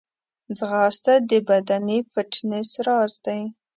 [0.57, 3.41] ځغاسته د بدني فټنس راز دی